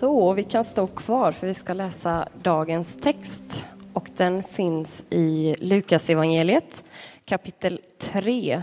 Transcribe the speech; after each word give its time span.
Så, 0.00 0.32
vi 0.32 0.44
kan 0.44 0.64
stå 0.64 0.86
kvar 0.86 1.32
för 1.32 1.46
vi 1.46 1.54
ska 1.54 1.72
läsa 1.72 2.28
dagens 2.42 3.00
text 3.00 3.68
och 3.92 4.10
den 4.16 4.42
finns 4.42 5.12
i 5.12 5.54
Lukas 5.58 6.10
evangeliet 6.10 6.84
kapitel 7.24 7.80
3, 7.98 8.62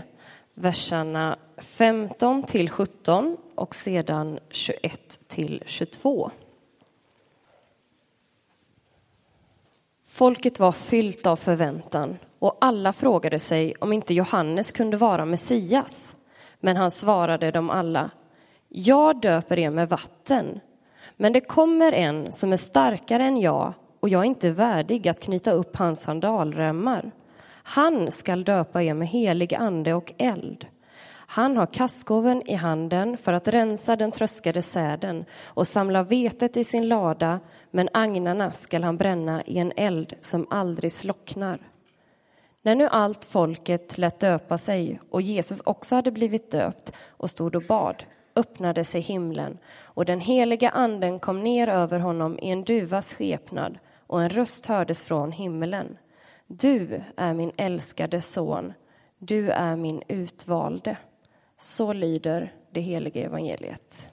verserna 0.54 1.38
15 1.56 2.42
till 2.42 2.70
17 2.70 3.36
och 3.54 3.74
sedan 3.74 4.38
21 4.50 5.20
till 5.28 5.62
22. 5.66 6.30
Folket 10.06 10.60
var 10.60 10.72
fyllt 10.72 11.26
av 11.26 11.36
förväntan 11.36 12.18
och 12.38 12.58
alla 12.60 12.92
frågade 12.92 13.38
sig 13.38 13.74
om 13.80 13.92
inte 13.92 14.14
Johannes 14.14 14.72
kunde 14.72 14.96
vara 14.96 15.24
Messias. 15.24 16.16
Men 16.60 16.76
han 16.76 16.90
svarade 16.90 17.50
dem 17.50 17.70
alla, 17.70 18.10
jag 18.68 19.20
döper 19.20 19.58
er 19.58 19.70
med 19.70 19.88
vatten, 19.88 20.60
men 21.16 21.32
det 21.32 21.40
kommer 21.40 21.92
en 21.92 22.32
som 22.32 22.52
är 22.52 22.56
starkare 22.56 23.24
än 23.24 23.40
jag 23.40 23.72
och 24.00 24.08
jag 24.08 24.20
är 24.20 24.24
inte 24.24 24.50
värdig 24.50 25.08
att 25.08 25.20
knyta 25.20 25.52
upp 25.52 25.76
hans 25.76 26.02
sandalremmar. 26.02 27.10
Han 27.62 28.10
skall 28.10 28.44
döpa 28.44 28.82
er 28.82 28.94
med 28.94 29.08
helig 29.08 29.54
ande 29.54 29.94
och 29.94 30.12
eld. 30.18 30.66
Han 31.26 31.56
har 31.56 31.66
kaskoven 31.66 32.42
i 32.48 32.54
handen 32.54 33.16
för 33.16 33.32
att 33.32 33.48
rensa 33.48 33.96
den 33.96 34.12
tröskade 34.12 34.62
säden 34.62 35.24
och 35.44 35.68
samla 35.68 36.02
vetet 36.02 36.56
i 36.56 36.64
sin 36.64 36.88
lada, 36.88 37.40
men 37.70 37.88
agnarna 37.92 38.50
skall 38.50 38.84
han 38.84 38.96
bränna 38.96 39.42
i 39.42 39.58
en 39.58 39.72
eld 39.76 40.14
som 40.20 40.46
aldrig 40.50 40.92
slocknar. 40.92 41.58
När 42.62 42.74
nu 42.74 42.88
allt 42.88 43.24
folket 43.24 43.98
lät 43.98 44.20
döpa 44.20 44.58
sig 44.58 45.00
och 45.10 45.22
Jesus 45.22 45.62
också 45.64 45.94
hade 45.94 46.10
blivit 46.10 46.50
döpt 46.50 46.92
och 47.08 47.30
stod 47.30 47.54
och 47.54 47.62
bad 47.62 48.04
öppnade 48.36 48.84
sig 48.84 49.00
himlen 49.00 49.58
och 49.82 50.04
den 50.04 50.20
heliga 50.20 50.70
anden 50.70 51.18
kom 51.18 51.42
ner 51.42 51.68
över 51.68 51.98
honom 51.98 52.38
i 52.38 52.50
en 52.50 52.64
duvas 52.64 53.14
skepnad 53.14 53.78
och 54.06 54.22
en 54.22 54.28
röst 54.28 54.66
hördes 54.66 55.04
från 55.04 55.32
himmelen. 55.32 55.98
Du 56.46 57.02
är 57.16 57.34
min 57.34 57.52
älskade 57.56 58.20
son, 58.20 58.72
du 59.18 59.50
är 59.50 59.76
min 59.76 60.02
utvalde. 60.08 60.96
Så 61.58 61.92
lyder 61.92 62.52
det 62.70 62.80
heliga 62.80 63.24
evangeliet. 63.24 64.12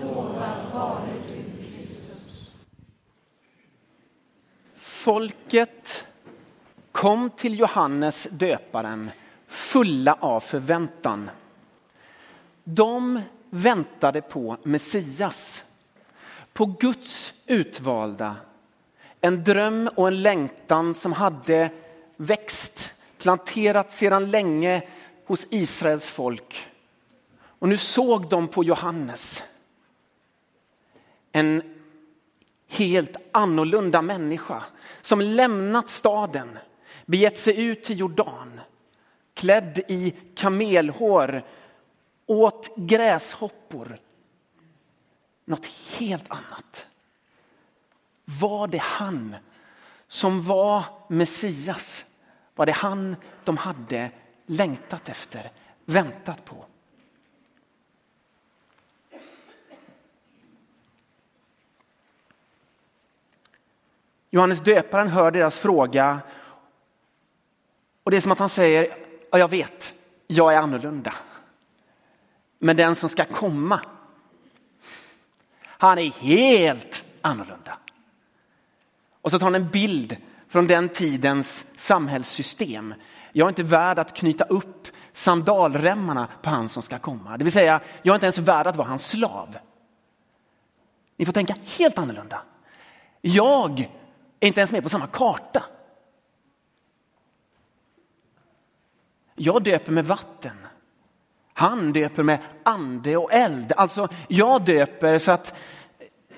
Lovad 0.00 0.72
vare 0.72 1.12
du, 1.28 1.62
Kristus. 1.62 2.58
Folket 4.76 6.06
kom 6.92 7.30
till 7.30 7.58
Johannes 7.58 8.28
döparen 8.30 9.10
fulla 9.46 10.16
av 10.20 10.40
förväntan. 10.40 11.30
De 12.64 13.20
väntade 13.50 14.20
på 14.20 14.56
Messias, 14.62 15.64
på 16.52 16.66
Guds 16.66 17.34
utvalda. 17.46 18.36
En 19.20 19.44
dröm 19.44 19.90
och 19.94 20.08
en 20.08 20.22
längtan 20.22 20.94
som 20.94 21.12
hade 21.12 21.70
växt, 22.16 22.92
planterat 23.18 23.92
sedan 23.92 24.30
länge 24.30 24.82
hos 25.26 25.46
Israels 25.50 26.10
folk. 26.10 26.68
Och 27.58 27.68
nu 27.68 27.76
såg 27.76 28.28
de 28.28 28.48
på 28.48 28.64
Johannes. 28.64 29.42
En 31.32 31.62
helt 32.68 33.16
annorlunda 33.32 34.02
människa 34.02 34.64
som 35.02 35.20
lämnat 35.20 35.90
staden, 35.90 36.58
begett 37.06 37.38
sig 37.38 37.60
ut 37.60 37.84
till 37.84 37.98
Jordan, 37.98 38.60
klädd 39.34 39.80
i 39.88 40.14
kamelhår, 40.34 41.44
åt 42.28 42.76
gräshoppor. 42.76 43.98
Något 45.44 45.66
helt 45.66 46.30
annat. 46.30 46.86
Var 48.24 48.66
det 48.66 48.82
han 48.82 49.36
som 50.08 50.42
var 50.42 50.84
Messias? 51.08 52.04
Var 52.54 52.66
det 52.66 52.72
han 52.72 53.16
de 53.44 53.56
hade 53.56 54.10
längtat 54.46 55.08
efter, 55.08 55.52
väntat 55.84 56.44
på? 56.44 56.64
Johannes 64.30 64.60
döparen 64.60 65.08
hör 65.08 65.30
deras 65.30 65.58
fråga 65.58 66.20
och 68.02 68.10
det 68.10 68.16
är 68.16 68.20
som 68.20 68.32
att 68.32 68.38
han 68.38 68.48
säger, 68.48 68.96
ja, 69.30 69.38
jag 69.38 69.48
vet, 69.48 69.94
jag 70.26 70.54
är 70.54 70.58
annorlunda. 70.58 71.12
Men 72.58 72.76
den 72.76 72.96
som 72.96 73.08
ska 73.08 73.24
komma, 73.24 73.80
han 75.62 75.98
är 75.98 76.10
helt 76.10 77.04
annorlunda. 77.20 77.78
Och 79.22 79.30
så 79.30 79.38
tar 79.38 79.46
han 79.46 79.54
en 79.54 79.68
bild 79.68 80.16
från 80.48 80.66
den 80.66 80.88
tidens 80.88 81.66
samhällssystem. 81.76 82.94
Jag 83.32 83.44
är 83.44 83.48
inte 83.48 83.62
värd 83.62 83.98
att 83.98 84.16
knyta 84.16 84.44
upp 84.44 84.88
sandalremmarna 85.12 86.28
på 86.42 86.50
han 86.50 86.68
som 86.68 86.82
ska 86.82 86.98
komma. 86.98 87.36
Det 87.36 87.44
vill 87.44 87.52
säga, 87.52 87.80
jag 88.02 88.12
är 88.12 88.16
inte 88.16 88.26
ens 88.26 88.38
värd 88.38 88.66
att 88.66 88.76
vara 88.76 88.88
hans 88.88 89.08
slav. 89.08 89.58
Ni 91.16 91.24
får 91.24 91.32
tänka 91.32 91.54
helt 91.78 91.98
annorlunda. 91.98 92.42
Jag 93.20 93.80
är 94.40 94.46
inte 94.46 94.60
ens 94.60 94.72
med 94.72 94.82
på 94.82 94.88
samma 94.88 95.06
karta. 95.06 95.64
Jag 99.34 99.62
döper 99.62 99.92
med 99.92 100.06
vatten. 100.06 100.56
Han 101.58 101.92
döper 101.92 102.22
med 102.22 102.38
ande 102.62 103.16
och 103.16 103.32
eld. 103.32 103.72
Alltså, 103.76 104.08
jag 104.28 104.64
döper 104.64 105.18
så 105.18 105.32
att 105.32 105.54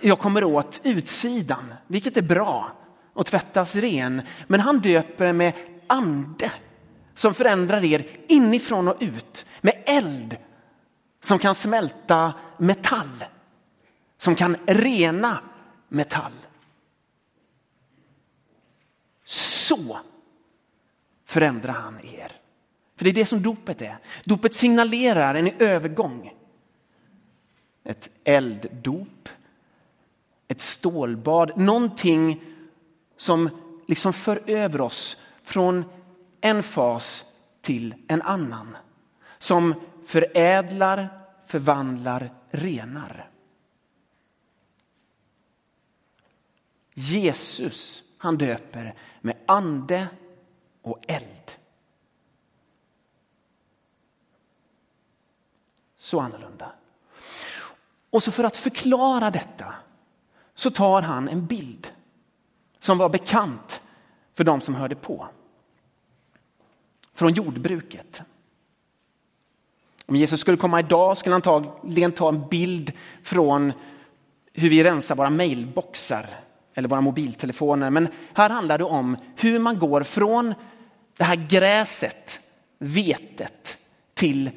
jag 0.00 0.18
kommer 0.18 0.44
åt 0.44 0.80
utsidan, 0.84 1.74
vilket 1.86 2.16
är 2.16 2.22
bra 2.22 2.72
och 3.14 3.26
tvättas 3.26 3.76
ren. 3.76 4.22
Men 4.46 4.60
han 4.60 4.78
döper 4.78 5.32
med 5.32 5.52
ande 5.86 6.52
som 7.14 7.34
förändrar 7.34 7.84
er 7.84 8.06
inifrån 8.28 8.88
och 8.88 8.96
ut. 9.00 9.46
Med 9.60 9.82
eld 9.86 10.36
som 11.22 11.38
kan 11.38 11.54
smälta 11.54 12.34
metall. 12.58 13.24
Som 14.16 14.34
kan 14.34 14.56
rena 14.66 15.40
metall. 15.88 16.32
Så 19.24 20.00
förändrar 21.24 21.72
han 21.72 22.00
er. 22.04 22.39
För 23.00 23.04
det 23.04 23.10
är 23.10 23.14
det 23.14 23.26
som 23.26 23.42
dopet 23.42 23.82
är. 23.82 23.96
Dopet 24.24 24.54
signalerar 24.54 25.34
en 25.34 25.50
övergång. 25.58 26.32
Ett 27.84 28.10
elddop, 28.24 29.28
ett 30.48 30.60
stålbad, 30.60 31.58
någonting 31.58 32.42
som 33.16 33.50
liksom 33.86 34.12
för 34.12 34.42
över 34.46 34.80
oss 34.80 35.16
från 35.42 35.84
en 36.40 36.62
fas 36.62 37.24
till 37.60 37.94
en 38.08 38.22
annan. 38.22 38.76
Som 39.38 39.74
förädlar, 40.06 41.08
förvandlar, 41.46 42.30
renar. 42.50 43.30
Jesus, 46.94 48.02
han 48.18 48.38
döper 48.38 48.94
med 49.20 49.36
ande 49.46 50.06
och 50.82 50.98
eld. 51.08 51.59
Så 56.10 56.20
annorlunda. 56.20 56.72
Och 58.10 58.22
så 58.22 58.32
för 58.32 58.44
att 58.44 58.56
förklara 58.56 59.30
detta 59.30 59.74
så 60.54 60.70
tar 60.70 61.02
han 61.02 61.28
en 61.28 61.46
bild 61.46 61.92
som 62.78 62.98
var 62.98 63.08
bekant 63.08 63.82
för 64.34 64.44
de 64.44 64.60
som 64.60 64.74
hörde 64.74 64.94
på. 64.94 65.28
Från 67.14 67.32
jordbruket. 67.32 68.22
Om 70.06 70.16
Jesus 70.16 70.40
skulle 70.40 70.56
komma 70.56 70.80
idag 70.80 71.16
skulle 71.16 71.34
han 71.34 71.42
antagligen 71.42 72.12
ta 72.12 72.28
en 72.28 72.48
bild 72.48 72.92
från 73.22 73.72
hur 74.52 74.70
vi 74.70 74.84
rensar 74.84 75.14
våra 75.14 75.30
mailboxar 75.30 76.26
eller 76.74 76.88
våra 76.88 77.00
mobiltelefoner. 77.00 77.90
Men 77.90 78.08
här 78.34 78.50
handlar 78.50 78.78
det 78.78 78.84
om 78.84 79.16
hur 79.36 79.58
man 79.58 79.78
går 79.78 80.02
från 80.02 80.54
det 81.16 81.24
här 81.24 81.46
gräset, 81.48 82.40
vetet, 82.78 83.78
till 84.14 84.50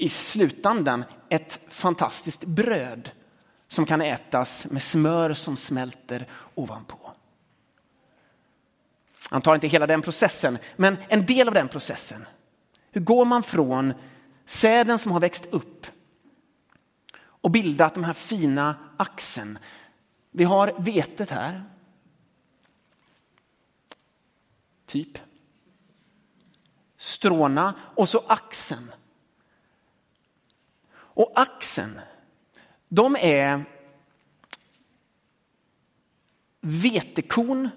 i 0.00 0.08
slutändan 0.08 1.04
ett 1.28 1.60
fantastiskt 1.68 2.44
bröd 2.44 3.10
som 3.68 3.86
kan 3.86 4.02
ätas 4.02 4.66
med 4.70 4.82
smör 4.82 5.34
som 5.34 5.56
smälter 5.56 6.28
ovanpå. 6.54 7.12
Han 9.30 9.42
tar 9.42 9.54
inte 9.54 9.66
hela 9.66 9.86
den 9.86 10.02
processen, 10.02 10.58
men 10.76 10.96
en 11.08 11.26
del 11.26 11.48
av 11.48 11.54
den 11.54 11.68
processen. 11.68 12.26
Hur 12.90 13.00
går 13.00 13.24
man 13.24 13.42
från 13.42 13.94
säden 14.44 14.98
som 14.98 15.12
har 15.12 15.20
växt 15.20 15.46
upp 15.46 15.86
och 17.22 17.50
bildat 17.50 17.94
de 17.94 18.04
här 18.04 18.12
fina 18.12 18.76
axen. 18.96 19.58
Vi 20.30 20.44
har 20.44 20.74
vetet 20.78 21.30
här. 21.30 21.64
Typ. 24.86 25.18
Stråna 26.96 27.74
och 27.94 28.08
så 28.08 28.24
axeln 28.26 28.92
och 31.20 31.32
axeln, 31.34 32.00
de 32.88 33.16
är 33.16 33.64
vetekorn 36.60 37.70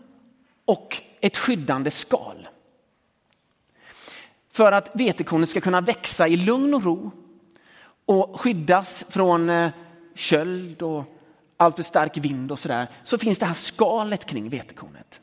och 0.66 1.02
ett 1.22 1.38
skyddande 1.38 1.92
skal. 1.92 2.48
För 4.50 4.72
att 4.72 4.92
vetekornet 4.94 5.50
ska 5.50 5.62
kunna 5.62 5.82
växa 5.82 6.28
i 6.28 6.38
lugn 6.38 6.74
och 6.74 6.84
ro 6.84 7.12
och 8.06 8.42
skyddas 8.42 9.06
från 9.10 9.50
eh, 9.50 9.72
köld 10.16 10.82
och 10.82 11.04
alltför 11.58 11.84
stark 11.84 12.18
vind 12.18 12.52
och 12.52 12.60
sådär, 12.60 12.88
så 13.04 13.18
finns 13.18 13.40
det 13.40 13.46
här 13.46 13.54
skalet 13.54 14.26
kring 14.26 14.50
vetekornet. 14.50 15.22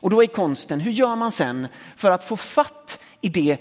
Och 0.00 0.10
då 0.10 0.22
är 0.22 0.26
konsten, 0.26 0.80
hur 0.80 0.92
gör 0.92 1.16
man 1.16 1.32
sen 1.32 1.68
för 1.96 2.10
att 2.10 2.24
få 2.24 2.36
fatt 2.36 3.00
i 3.20 3.28
det 3.28 3.58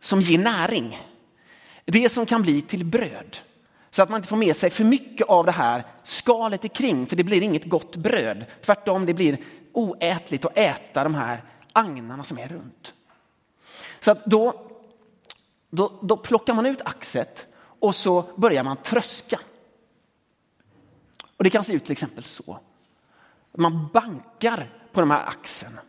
som 0.00 0.20
ger 0.20 0.38
näring? 0.38 1.09
Det 1.92 2.08
som 2.08 2.26
kan 2.26 2.42
bli 2.42 2.62
till 2.62 2.84
bröd. 2.84 3.36
Så 3.90 4.02
att 4.02 4.08
man 4.08 4.18
inte 4.18 4.28
får 4.28 4.36
med 4.36 4.56
sig 4.56 4.70
för 4.70 4.84
mycket 4.84 5.28
av 5.28 5.46
det 5.46 5.52
här 5.52 5.84
skalet 6.02 6.72
kring, 6.72 7.06
för 7.06 7.16
det 7.16 7.24
blir 7.24 7.42
inget 7.42 7.64
gott 7.64 7.96
bröd. 7.96 8.44
Tvärtom, 8.62 9.06
det 9.06 9.14
blir 9.14 9.38
oätligt 9.72 10.44
att 10.44 10.58
äta 10.58 11.04
de 11.04 11.14
här 11.14 11.42
agnarna 11.72 12.24
som 12.24 12.38
är 12.38 12.48
runt. 12.48 12.94
Så 14.00 14.10
att 14.10 14.24
då, 14.24 14.70
då, 15.70 15.92
då 16.02 16.16
plockar 16.16 16.54
man 16.54 16.66
ut 16.66 16.82
axet 16.84 17.46
och 17.56 17.94
så 17.94 18.24
börjar 18.36 18.62
man 18.62 18.76
tröska. 18.76 19.40
Och 21.36 21.44
det 21.44 21.50
kan 21.50 21.64
se 21.64 21.72
ut 21.72 21.84
till 21.84 21.92
exempel 21.92 22.24
så. 22.24 22.58
Man 23.56 23.88
bankar 23.92 24.70
på 24.92 25.00
de 25.00 25.10
här 25.10 25.26
axen 25.26 25.80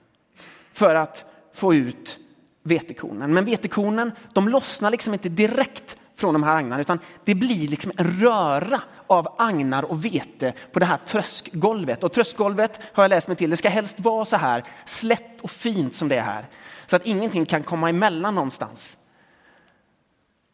för 0.73 0.95
att 0.95 1.25
få 1.53 1.73
ut 1.73 2.19
vetekornen. 2.63 3.33
Men 3.33 3.45
vetekornen 3.45 4.11
de 4.33 4.49
lossnar 4.49 4.91
liksom 4.91 5.13
inte 5.13 5.29
direkt 5.29 5.97
från 6.15 6.33
de 6.33 6.43
här 6.43 6.55
agnarna 6.55 6.81
utan 6.81 6.99
det 7.23 7.35
blir 7.35 7.67
liksom 7.67 7.91
en 7.97 8.21
röra 8.21 8.81
av 9.07 9.35
agnar 9.37 9.83
och 9.83 10.05
vete 10.05 10.53
på 10.71 10.79
det 10.79 10.85
här 10.85 10.97
tröskgolvet. 10.97 12.03
Och 12.03 12.13
tröskgolvet 12.13 12.81
har 12.93 13.03
jag 13.03 13.09
läst 13.09 13.27
mig 13.27 13.37
till, 13.37 13.49
det 13.49 13.57
ska 13.57 13.69
helst 13.69 13.99
vara 13.99 14.25
så 14.25 14.35
här 14.35 14.63
slätt 14.85 15.41
och 15.41 15.51
fint 15.51 15.95
som 15.95 16.07
det 16.07 16.15
är 16.15 16.21
här. 16.21 16.45
Så 16.87 16.95
att 16.95 17.05
ingenting 17.05 17.45
kan 17.45 17.63
komma 17.63 17.89
emellan 17.89 18.35
någonstans. 18.35 18.97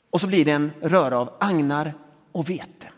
Och 0.10 0.22
så 0.22 0.28
blir 0.28 0.46
det 0.46 0.52
en 0.52 0.72
röra 0.82 1.20
av 1.20 1.34
agnar 1.40 1.94
och 2.32 2.50
vete. 2.50 2.90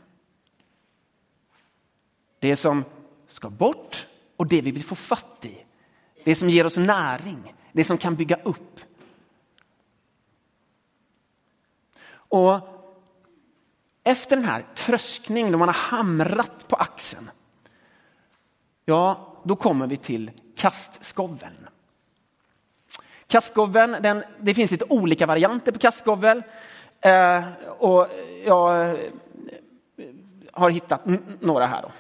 Det 2.39 2.55
som 2.55 2.83
ska 3.27 3.49
bort 3.49 4.07
och 4.37 4.47
det 4.47 4.61
vi 4.61 4.71
vill 4.71 4.83
få 4.83 4.95
fatt 4.95 5.45
i. 5.45 5.57
Det 6.23 6.35
som 6.35 6.49
ger 6.49 6.65
oss 6.65 6.77
näring, 6.77 7.53
det 7.71 7.83
som 7.83 7.97
kan 7.97 8.15
bygga 8.15 8.37
upp. 8.43 8.79
Och 12.29 12.59
efter 14.03 14.35
den 14.35 14.45
här 14.45 14.65
tröskningen, 14.75 15.51
då 15.51 15.57
man 15.57 15.69
har 15.69 15.73
hamrat 15.73 16.67
på 16.67 16.75
axeln, 16.75 17.31
ja, 18.85 19.35
då 19.43 19.55
kommer 19.55 19.87
vi 19.87 19.97
till 19.97 20.31
kastskoveln. 20.55 21.67
Kastskoveln, 23.27 23.97
den, 24.01 24.23
det 24.39 24.53
finns 24.53 24.71
lite 24.71 24.85
olika 24.89 25.25
varianter 25.25 25.71
på 25.71 25.79
kastskovel. 25.79 26.43
Eh, 27.01 27.43
och 27.77 28.07
jag 28.45 28.89
eh, 28.89 28.95
har 30.51 30.69
hittat 30.69 31.01
några 31.39 31.65
här. 31.65 31.81
Då. 31.81 31.91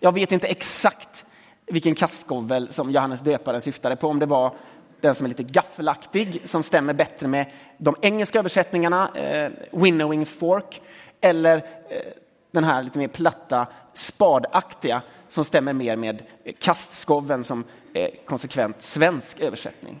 Jag 0.00 0.12
vet 0.12 0.32
inte 0.32 0.46
exakt 0.46 1.24
vilken 1.66 1.94
kastskovel 1.94 2.72
som 2.72 2.90
Johannes 2.90 3.20
döparen 3.20 3.60
syftade 3.60 3.96
på, 3.96 4.08
om 4.08 4.18
det 4.18 4.26
var 4.26 4.54
den 5.00 5.14
som 5.14 5.24
är 5.24 5.28
lite 5.28 5.42
gaffelaktig, 5.42 6.42
som 6.44 6.62
stämmer 6.62 6.92
bättre 6.92 7.26
med 7.28 7.46
de 7.78 7.96
engelska 8.02 8.38
översättningarna, 8.38 9.16
eh, 9.16 9.50
winnowing 9.72 10.26
fork, 10.26 10.82
eller 11.20 11.56
eh, 11.56 12.12
den 12.50 12.64
här 12.64 12.82
lite 12.82 12.98
mer 12.98 13.08
platta, 13.08 13.66
spadaktiga, 13.92 15.02
som 15.28 15.44
stämmer 15.44 15.72
mer 15.72 15.96
med 15.96 16.22
kastskoveln 16.58 17.44
som 17.44 17.64
är 17.92 18.10
konsekvent 18.26 18.82
svensk 18.82 19.40
översättning. 19.40 20.00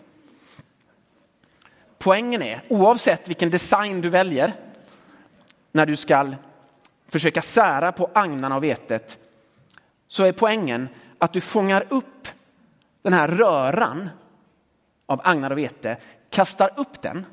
Poängen 1.98 2.42
är, 2.42 2.62
oavsett 2.68 3.28
vilken 3.28 3.50
design 3.50 4.00
du 4.00 4.08
väljer, 4.08 4.52
när 5.72 5.86
du 5.86 5.96
ska 5.96 6.32
försöka 7.08 7.42
sära 7.42 7.92
på 7.92 8.10
agnarna 8.12 8.56
och 8.56 8.64
vetet, 8.64 9.18
så 10.08 10.24
är 10.24 10.32
poängen 10.32 10.88
att 11.18 11.32
du 11.32 11.40
fångar 11.40 11.86
upp 11.88 12.28
den 13.02 13.12
här 13.12 13.28
röran 13.28 14.10
av 15.08 15.20
agnar 15.24 15.50
och 15.50 15.58
vete, 15.58 15.96
kastar 16.30 16.70
upp 16.76 17.02
den 17.02 17.26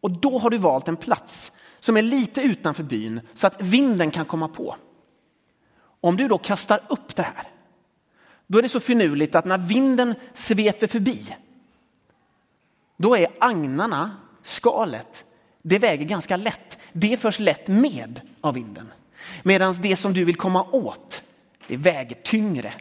och 0.00 0.10
då 0.10 0.38
har 0.38 0.50
du 0.50 0.58
valt 0.58 0.88
en 0.88 0.96
plats 0.96 1.52
som 1.80 1.96
är 1.96 2.02
lite 2.02 2.42
utanför 2.42 2.82
byn 2.82 3.20
så 3.34 3.46
att 3.46 3.62
vinden 3.62 4.10
kan 4.10 4.24
komma 4.24 4.48
på. 4.48 4.76
Om 6.00 6.16
du 6.16 6.28
då 6.28 6.38
kastar 6.38 6.82
upp 6.88 7.16
det 7.16 7.22
här, 7.22 7.46
då 8.46 8.58
är 8.58 8.62
det 8.62 8.68
så 8.68 8.80
finurligt 8.80 9.34
att 9.34 9.44
när 9.44 9.58
vinden 9.58 10.14
sveper 10.32 10.86
förbi, 10.86 11.36
då 12.96 13.16
är 13.16 13.28
agnarna, 13.40 14.10
skalet, 14.42 15.24
det 15.62 15.78
väger 15.78 16.04
ganska 16.04 16.36
lätt. 16.36 16.78
Det 16.92 17.16
förs 17.16 17.38
lätt 17.38 17.68
med 17.68 18.20
av 18.40 18.54
vinden. 18.54 18.92
Medan 19.42 19.74
det 19.82 19.96
som 19.96 20.12
du 20.12 20.24
vill 20.24 20.36
komma 20.36 20.62
åt, 20.62 21.22
det 21.68 21.76
väger 21.76 22.16
tyngre. 22.22 22.74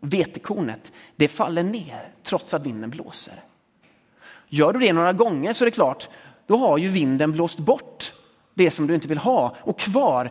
Vetekornet, 0.00 0.92
det 1.16 1.28
faller 1.28 1.62
ner 1.62 2.12
trots 2.22 2.54
att 2.54 2.66
vinden 2.66 2.90
blåser. 2.90 3.44
Gör 4.48 4.72
du 4.72 4.78
det 4.78 4.92
några 4.92 5.12
gånger 5.12 5.52
så 5.52 5.64
är 5.64 5.66
det 5.66 5.70
klart, 5.70 6.08
då 6.46 6.56
har 6.56 6.78
ju 6.78 6.88
vinden 6.88 7.32
blåst 7.32 7.58
bort 7.58 8.12
det 8.54 8.70
som 8.70 8.86
du 8.86 8.94
inte 8.94 9.08
vill 9.08 9.18
ha 9.18 9.56
och 9.60 9.78
kvar 9.78 10.30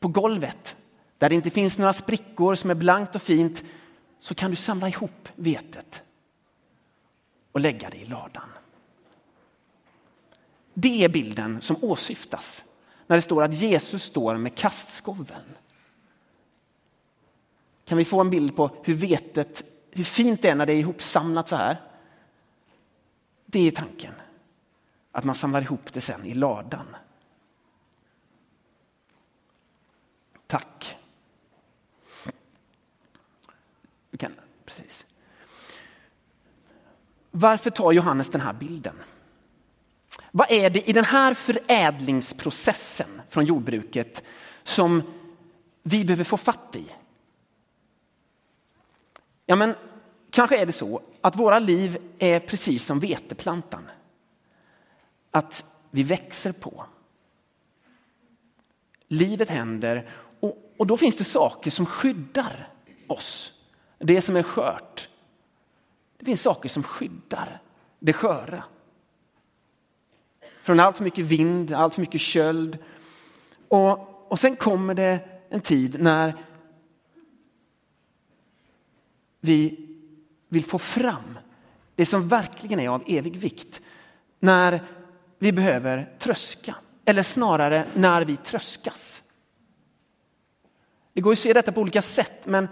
på 0.00 0.08
golvet 0.08 0.76
där 1.18 1.28
det 1.28 1.34
inte 1.34 1.50
finns 1.50 1.78
några 1.78 1.92
sprickor 1.92 2.54
som 2.54 2.70
är 2.70 2.74
blankt 2.74 3.14
och 3.14 3.22
fint 3.22 3.64
så 4.20 4.34
kan 4.34 4.50
du 4.50 4.56
samla 4.56 4.88
ihop 4.88 5.28
vetet 5.34 6.02
och 7.52 7.60
lägga 7.60 7.90
det 7.90 7.96
i 7.96 8.04
ladan. 8.04 8.48
Det 10.74 11.04
är 11.04 11.08
bilden 11.08 11.60
som 11.60 11.84
åsyftas 11.84 12.64
när 13.06 13.16
det 13.16 13.22
står 13.22 13.42
att 13.42 13.54
Jesus 13.54 14.02
står 14.02 14.36
med 14.36 14.54
kastskoveln. 14.54 15.56
Kan 17.86 17.98
vi 17.98 18.04
få 18.04 18.20
en 18.20 18.30
bild 18.30 18.56
på 18.56 18.70
hur 18.82 18.94
vetet, 18.94 19.64
hur 19.90 20.04
fint 20.04 20.42
det 20.42 20.48
är 20.48 20.54
när 20.54 20.66
det 20.66 20.72
är 20.72 20.78
ihopsamlat 20.78 21.48
så 21.48 21.56
här? 21.56 21.80
Det 23.46 23.66
är 23.66 23.70
tanken. 23.70 24.14
Att 25.12 25.24
man 25.24 25.34
samlar 25.34 25.62
ihop 25.62 25.92
det 25.92 26.00
sen 26.00 26.24
i 26.24 26.34
ladan. 26.34 26.96
Tack. 30.46 30.96
Kan, 34.18 34.34
precis. 34.64 35.06
Varför 37.30 37.70
tar 37.70 37.92
Johannes 37.92 38.30
den 38.30 38.40
här 38.40 38.52
bilden? 38.52 39.02
Vad 40.30 40.50
är 40.50 40.70
det 40.70 40.88
i 40.88 40.92
den 40.92 41.04
här 41.04 41.34
förädlingsprocessen 41.34 43.22
från 43.28 43.44
jordbruket 43.44 44.22
som 44.64 45.02
vi 45.82 46.04
behöver 46.04 46.24
få 46.24 46.36
fatt 46.36 46.76
i? 46.76 46.86
Ja, 49.46 49.56
men 49.56 49.74
kanske 50.30 50.56
är 50.56 50.66
det 50.66 50.72
så 50.72 51.02
att 51.20 51.36
våra 51.36 51.58
liv 51.58 51.98
är 52.18 52.40
precis 52.40 52.84
som 52.84 53.00
veteplantan. 53.00 53.82
Att 55.30 55.64
vi 55.90 56.02
växer 56.02 56.52
på. 56.52 56.86
Livet 59.08 59.48
händer 59.48 60.10
och, 60.40 60.74
och 60.76 60.86
då 60.86 60.96
finns 60.96 61.16
det 61.16 61.24
saker 61.24 61.70
som 61.70 61.86
skyddar 61.86 62.68
oss. 63.06 63.52
Det 63.98 64.20
som 64.20 64.36
är 64.36 64.42
skört. 64.42 65.08
Det 66.18 66.24
finns 66.24 66.42
saker 66.42 66.68
som 66.68 66.82
skyddar 66.82 67.60
det 67.98 68.12
sköra. 68.12 68.64
Från 70.62 70.80
allt 70.80 70.96
för 70.96 71.04
mycket 71.04 71.24
vind, 71.24 71.72
allt 71.72 71.94
för 71.94 72.00
mycket 72.00 72.20
köld. 72.20 72.78
Och, 73.68 74.32
och 74.32 74.40
sen 74.40 74.56
kommer 74.56 74.94
det 74.94 75.28
en 75.48 75.60
tid 75.60 76.00
när 76.00 76.34
vi 79.46 79.88
vill 80.48 80.64
få 80.64 80.78
fram 80.78 81.38
det 81.94 82.06
som 82.06 82.28
verkligen 82.28 82.80
är 82.80 82.88
av 82.88 83.02
evig 83.06 83.36
vikt. 83.36 83.80
När 84.40 84.82
vi 85.38 85.52
behöver 85.52 86.16
tröska, 86.18 86.74
eller 87.04 87.22
snarare 87.22 87.86
när 87.94 88.24
vi 88.24 88.36
tröskas. 88.36 89.22
Det 91.12 91.20
går 91.20 91.32
att 91.32 91.38
se 91.38 91.52
detta 91.52 91.72
på 91.72 91.80
olika 91.80 92.02
sätt, 92.02 92.46
men 92.46 92.68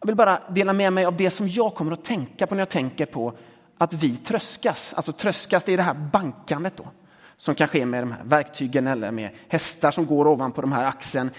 jag 0.00 0.06
vill 0.06 0.16
bara 0.16 0.42
dela 0.50 0.72
med 0.72 0.92
mig 0.92 1.04
av 1.04 1.16
det 1.16 1.30
som 1.30 1.48
jag 1.48 1.74
kommer 1.74 1.92
att 1.92 2.04
tänka 2.04 2.46
på 2.46 2.54
när 2.54 2.60
jag 2.60 2.68
tänker 2.68 3.06
på 3.06 3.38
att 3.78 3.92
vi 3.92 4.16
tröskas. 4.16 4.94
Alltså 4.94 5.12
tröskas, 5.12 5.64
det 5.64 5.72
är 5.72 5.76
det 5.76 5.82
här 5.82 5.94
bankandet 5.94 6.76
då, 6.76 6.88
som 7.36 7.54
kan 7.54 7.68
ske 7.68 7.86
med 7.86 8.02
de 8.02 8.12
här 8.12 8.24
verktygen 8.24 8.86
eller 8.86 9.10
med 9.10 9.30
hästar 9.48 9.90
som 9.90 10.06
går 10.06 10.26
ovanpå 10.26 10.60
de 10.60 10.72
här 10.72 10.84
axeln. 10.84 11.30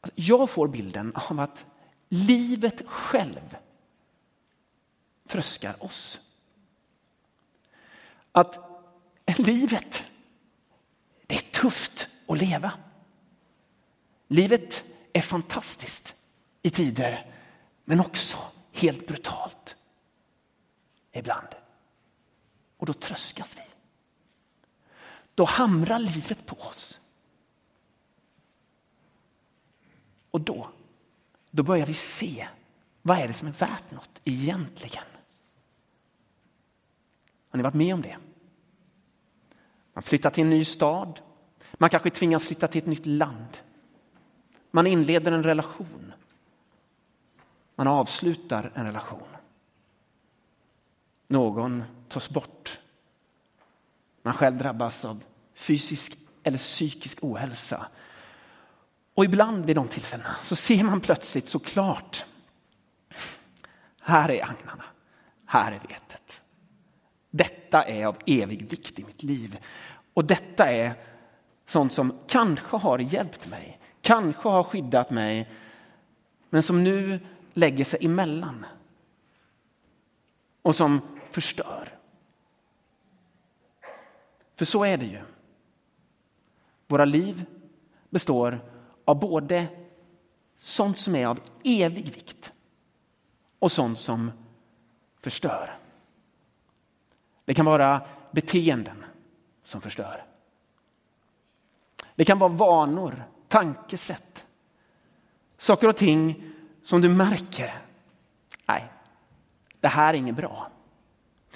Alltså, 0.00 0.12
jag 0.14 0.50
får 0.50 0.68
bilden 0.68 1.12
av 1.14 1.40
att 1.40 1.64
livet 2.14 2.82
själv 2.86 3.56
tröskar 5.26 5.84
oss. 5.84 6.20
Att 8.32 8.58
livet, 9.38 10.04
det 11.26 11.34
är 11.34 11.60
tufft 11.60 12.08
att 12.26 12.38
leva. 12.38 12.72
Livet 14.28 14.84
är 15.12 15.20
fantastiskt 15.20 16.14
i 16.62 16.70
tider, 16.70 17.34
men 17.84 18.00
också 18.00 18.38
helt 18.72 19.06
brutalt 19.06 19.76
ibland. 21.12 21.48
Och 22.76 22.86
då 22.86 22.92
tröskas 22.92 23.56
vi. 23.56 23.62
Då 25.34 25.44
hamrar 25.44 25.98
livet 25.98 26.46
på 26.46 26.56
oss. 26.56 27.00
Och 30.30 30.40
då, 30.40 30.70
då 31.54 31.62
börjar 31.62 31.86
vi 31.86 31.94
se 31.94 32.48
vad 33.02 33.18
är 33.18 33.28
det 33.28 33.34
som 33.34 33.48
är 33.48 33.52
värt 33.52 33.90
något 33.90 34.20
egentligen. 34.24 35.04
Har 37.50 37.56
ni 37.56 37.62
varit 37.62 37.74
med 37.74 37.94
om 37.94 38.02
det? 38.02 38.16
Man 39.92 40.02
flyttar 40.02 40.30
till 40.30 40.44
en 40.44 40.50
ny 40.50 40.64
stad. 40.64 41.20
Man 41.72 41.90
kanske 41.90 42.10
tvingas 42.10 42.44
flytta 42.44 42.68
till 42.68 42.78
ett 42.82 42.86
nytt 42.86 43.06
land. 43.06 43.58
Man 44.70 44.86
inleder 44.86 45.32
en 45.32 45.42
relation. 45.42 46.12
Man 47.74 47.86
avslutar 47.86 48.72
en 48.74 48.86
relation. 48.86 49.28
Någon 51.28 51.82
tas 52.08 52.30
bort. 52.30 52.80
Man 54.22 54.34
själv 54.34 54.58
drabbas 54.58 55.04
av 55.04 55.24
fysisk 55.54 56.18
eller 56.42 56.58
psykisk 56.58 57.18
ohälsa. 57.24 57.86
Och 59.14 59.24
ibland 59.24 59.64
vid 59.64 59.76
de 59.76 59.88
tillfällena 59.88 60.36
så 60.42 60.56
ser 60.56 60.84
man 60.84 61.00
plötsligt 61.00 61.48
så 61.48 61.58
klart. 61.58 62.24
Här 64.00 64.30
är 64.30 64.42
agnarna, 64.42 64.84
här 65.46 65.72
är 65.72 65.80
vetet. 65.88 66.42
Detta 67.30 67.84
är 67.84 68.06
av 68.06 68.16
evig 68.26 68.70
vikt 68.70 68.98
i 68.98 69.04
mitt 69.04 69.22
liv. 69.22 69.58
Och 70.14 70.24
detta 70.24 70.70
är 70.70 70.94
sånt 71.66 71.92
som 71.92 72.18
kanske 72.26 72.76
har 72.76 72.98
hjälpt 72.98 73.48
mig, 73.48 73.80
kanske 74.00 74.48
har 74.48 74.62
skyddat 74.62 75.10
mig, 75.10 75.50
men 76.50 76.62
som 76.62 76.84
nu 76.84 77.20
lägger 77.52 77.84
sig 77.84 78.04
emellan. 78.04 78.66
Och 80.62 80.76
som 80.76 81.00
förstör. 81.30 81.98
För 84.56 84.64
så 84.64 84.84
är 84.84 84.96
det 84.96 85.06
ju. 85.06 85.20
Våra 86.86 87.04
liv 87.04 87.44
består 88.10 88.73
av 89.04 89.20
både 89.20 89.66
sånt 90.58 90.98
som 90.98 91.14
är 91.14 91.26
av 91.26 91.40
evig 91.64 92.04
vikt 92.14 92.52
och 93.58 93.72
sånt 93.72 93.98
som 93.98 94.32
förstör. 95.20 95.78
Det 97.44 97.54
kan 97.54 97.66
vara 97.66 98.06
beteenden 98.30 99.04
som 99.62 99.80
förstör. 99.80 100.24
Det 102.14 102.24
kan 102.24 102.38
vara 102.38 102.52
vanor, 102.52 103.24
tankesätt, 103.48 104.46
saker 105.58 105.88
och 105.88 105.96
ting 105.96 106.52
som 106.84 107.00
du 107.00 107.08
märker. 107.08 107.82
Nej, 108.66 108.92
det 109.80 109.88
här 109.88 110.14
är 110.14 110.18
inget 110.18 110.36
bra. 110.36 110.70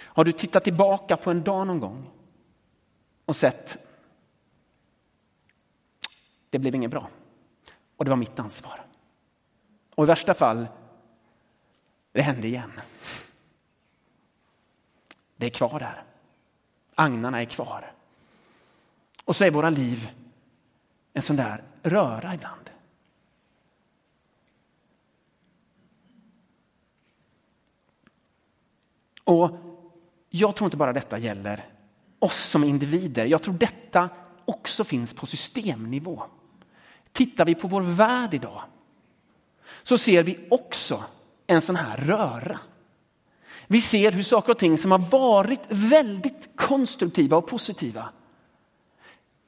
Har 0.01 0.25
du 0.25 0.33
tittat 0.33 0.65
tillbaka 0.65 1.17
på 1.17 1.31
en 1.31 1.43
dag 1.43 1.67
någon 1.67 1.81
gång 1.81 2.11
och 3.25 3.37
sett 3.37 3.77
det 6.51 6.59
blev 6.59 6.75
inget 6.75 6.91
bra 6.91 7.09
och 7.99 8.05
det 8.05 8.11
var 8.11 8.17
mitt 8.17 8.39
ansvar. 8.39 8.87
Och 9.95 10.05
i 10.05 10.07
värsta 10.07 10.35
fall, 10.35 10.67
det 12.13 12.23
hände 12.23 12.47
igen. 12.47 12.73
Det 15.37 15.47
är 15.47 15.51
kvar 15.51 15.79
där. 15.81 16.03
Agnarna 16.95 17.41
är 17.41 17.45
kvar. 17.45 17.93
Och 19.25 19.37
så 19.37 19.45
är 19.45 19.51
våra 19.51 19.71
liv 19.71 20.11
en 21.13 21.23
sån 21.23 21.37
där 21.37 21.63
röra 21.83 22.35
ibland. 22.35 22.71
Och 29.25 29.51
jag 30.31 30.57
tror 30.57 30.67
inte 30.67 30.77
bara 30.77 30.93
detta 30.93 31.19
gäller 31.19 31.67
oss 32.19 32.41
som 32.41 32.65
individer. 32.65 33.27
Jag 33.27 33.43
tror 33.43 33.55
detta 33.55 34.09
också 34.45 34.85
finns 34.85 35.15
på 35.15 35.27
systemnivå. 35.27 36.23
Tittar 37.19 37.45
vi 37.45 37.55
på 37.55 37.69
vår 37.69 37.83
värld 37.83 38.35
idag 38.35 38.63
så 39.83 39.99
ser 39.99 40.23
vi 40.23 40.47
också 40.51 41.05
en 41.47 41.61
sån 41.61 41.77
här 41.77 41.97
röra. 41.97 42.61
Vi 43.67 43.81
ser 43.81 44.13
hur 44.13 44.23
saker 44.23 44.53
och 44.53 44.59
ting 44.59 44.79
som 44.79 44.93
har 44.93 44.99
varit 44.99 45.61
väldigt 45.69 46.49
konstruktiva 46.57 47.37
och 47.37 47.47
positiva. 47.47 48.09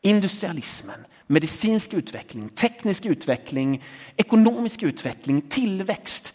Industrialismen, 0.00 1.04
medicinsk 1.26 1.94
utveckling, 1.94 2.48
teknisk 2.48 3.06
utveckling, 3.06 3.84
ekonomisk 4.16 4.82
utveckling, 4.82 5.40
tillväxt 5.40 6.34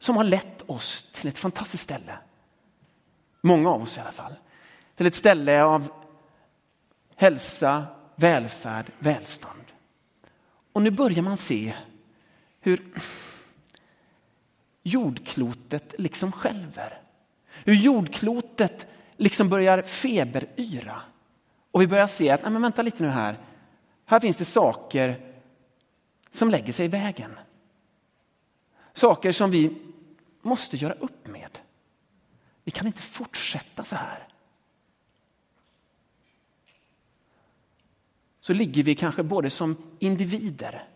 som 0.00 0.16
har 0.16 0.24
lett 0.24 0.70
oss 0.70 1.06
till 1.12 1.28
ett 1.28 1.38
fantastiskt 1.38 1.84
ställe. 1.84 2.18
Många 3.42 3.70
av 3.70 3.82
oss 3.82 3.96
i 3.96 4.00
alla 4.00 4.12
fall. 4.12 4.34
Till 4.96 5.06
ett 5.06 5.14
ställe 5.14 5.62
av 5.62 5.88
hälsa, 7.16 7.84
välfärd, 8.16 8.86
välstånd. 8.98 9.65
Och 10.76 10.82
nu 10.82 10.90
börjar 10.90 11.22
man 11.22 11.36
se 11.36 11.74
hur 12.60 12.82
jordklotet 14.82 15.94
liksom 15.98 16.32
skälver. 16.32 17.00
Hur 17.64 17.74
jordklotet 17.74 18.86
liksom 19.16 19.48
börjar 19.48 19.82
feberyra. 19.82 21.02
Och 21.70 21.82
vi 21.82 21.86
börjar 21.86 22.06
se 22.06 22.30
att, 22.30 22.42
nej 22.42 22.50
men 22.50 22.62
vänta 22.62 22.82
lite 22.82 23.02
nu 23.02 23.08
här. 23.08 23.38
Här 24.04 24.20
finns 24.20 24.36
det 24.36 24.44
saker 24.44 25.34
som 26.32 26.50
lägger 26.50 26.72
sig 26.72 26.84
i 26.84 26.88
vägen. 26.88 27.38
Saker 28.94 29.32
som 29.32 29.50
vi 29.50 29.76
måste 30.42 30.76
göra 30.76 30.94
upp 30.94 31.26
med. 31.26 31.58
Vi 32.64 32.70
kan 32.70 32.86
inte 32.86 33.02
fortsätta 33.02 33.84
så 33.84 33.96
här. 33.96 34.28
Så 38.46 38.52
ligger 38.52 38.82
vi 38.82 38.94
kanske 38.94 39.22
både 39.22 39.50
som 39.50 39.76
individer 39.98 40.88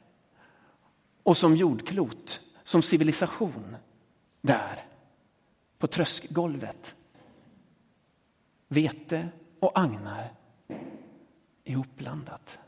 och 1.22 1.36
som 1.36 1.56
jordklot, 1.56 2.40
som 2.64 2.82
civilisation 2.82 3.76
där 4.40 4.86
på 5.78 5.86
tröskgolvet. 5.86 6.96
Vete 8.68 9.28
och 9.60 9.78
agnar 9.80 10.34
ihopblandat. 11.64 12.58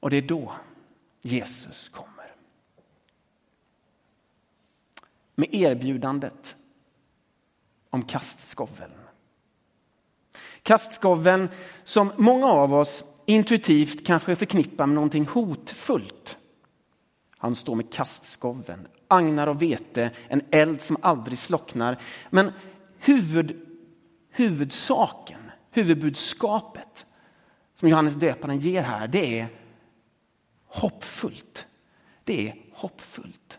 Och 0.00 0.10
det 0.10 0.16
är 0.16 0.28
då 0.28 0.54
Jesus 1.22 1.88
kommer. 1.88 2.34
Med 5.34 5.54
erbjudandet 5.54 6.56
om 7.90 8.02
kastskoveln. 8.02 9.03
Kastskoveln 10.64 11.48
som 11.84 12.12
många 12.16 12.46
av 12.46 12.74
oss 12.74 13.04
intuitivt 13.26 14.06
kanske 14.06 14.36
förknippar 14.36 14.86
med 14.86 14.94
någonting 14.94 15.26
hotfullt. 15.26 16.36
Han 17.38 17.54
står 17.54 17.74
med 17.74 17.92
kastskoveln, 17.92 18.88
agnar 19.08 19.46
och 19.46 19.62
vete, 19.62 20.10
en 20.28 20.42
eld 20.50 20.82
som 20.82 20.96
aldrig 21.00 21.38
slocknar. 21.38 21.98
Men 22.30 22.52
huvud, 22.98 23.66
huvudsaken, 24.30 25.50
huvudbudskapet 25.70 27.06
som 27.80 27.88
Johannes 27.88 28.14
döparen 28.14 28.58
ger 28.58 28.82
här, 28.82 29.08
det 29.08 29.40
är 29.40 29.48
hoppfullt. 30.66 31.66
Det 32.24 32.48
är 32.48 32.56
hoppfullt. 32.72 33.58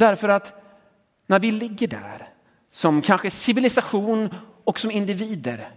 Därför 0.00 0.28
att 0.28 0.62
när 1.26 1.38
vi 1.38 1.50
ligger 1.50 1.88
där 1.88 2.28
som 2.70 3.02
kanske 3.02 3.30
civilisation 3.30 4.34
och 4.64 4.80
som 4.80 4.90
individer 4.90 5.72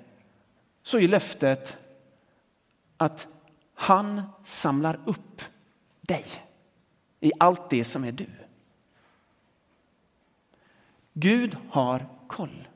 så 0.83 0.99
är 0.99 1.07
löftet 1.07 1.77
att 2.97 3.27
han 3.73 4.21
samlar 4.43 4.99
upp 5.05 5.41
dig 6.01 6.25
i 7.19 7.31
allt 7.39 7.69
det 7.69 7.83
som 7.83 8.03
är 8.03 8.11
du. 8.11 8.29
Gud 11.13 11.57
har 11.69 12.09
koll. 12.27 12.67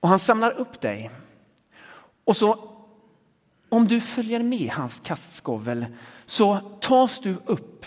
Och 0.00 0.08
han 0.08 0.18
samlar 0.18 0.50
upp 0.50 0.80
dig. 0.80 1.10
Och 2.24 2.36
så 2.36 2.77
om 3.68 3.88
du 3.88 4.00
följer 4.00 4.42
med 4.42 4.70
hans 4.70 5.00
kastskovel 5.00 5.86
så 6.26 6.60
tas 6.80 7.20
du 7.20 7.36
upp 7.46 7.86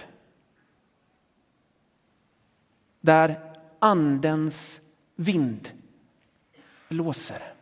där 3.02 3.54
andens 3.80 4.82
vind 5.16 5.70
blåser. 6.90 7.54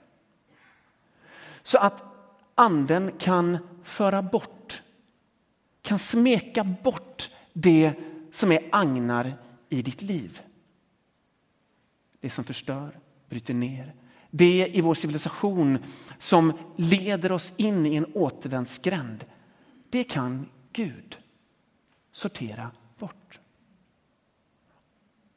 Så 1.64 1.78
att 1.78 2.04
anden 2.56 3.12
kan 3.18 3.58
föra 3.84 4.22
bort, 4.22 4.84
kan 5.82 6.00
smeka 6.00 6.64
bort 6.64 7.32
det 7.54 7.94
som 8.32 8.52
är 8.52 8.70
agnar 8.72 9.34
i 9.70 9.82
ditt 9.82 10.02
liv. 10.02 10.42
Det 12.20 12.30
som 12.30 12.44
förstör, 12.44 13.00
bryter 13.30 13.54
ner. 13.54 13.94
Det 14.30 14.68
i 14.74 14.82
vår 14.82 14.94
civilisation 14.94 15.78
som 16.20 16.54
leder 16.76 17.32
oss 17.32 17.54
in 17.58 17.86
i 17.86 17.96
en 17.96 18.06
återvändsgränd. 18.14 19.26
Det 19.90 20.04
kan 20.04 20.50
Gud 20.74 21.18
sortera 22.12 22.72
bort. 23.00 23.40